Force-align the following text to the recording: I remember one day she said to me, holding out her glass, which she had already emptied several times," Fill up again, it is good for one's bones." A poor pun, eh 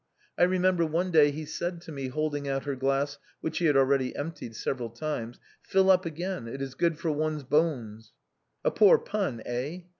I 0.35 0.45
remember 0.45 0.83
one 0.83 1.11
day 1.11 1.31
she 1.31 1.45
said 1.45 1.79
to 1.81 1.91
me, 1.91 2.07
holding 2.07 2.47
out 2.47 2.63
her 2.63 2.75
glass, 2.75 3.19
which 3.39 3.57
she 3.57 3.65
had 3.67 3.77
already 3.77 4.15
emptied 4.15 4.55
several 4.55 4.89
times," 4.89 5.39
Fill 5.69 5.91
up 5.91 6.07
again, 6.07 6.47
it 6.47 6.59
is 6.59 6.73
good 6.73 6.97
for 6.97 7.11
one's 7.11 7.43
bones." 7.43 8.11
A 8.65 8.71
poor 8.71 8.97
pun, 8.97 9.43
eh 9.45 9.81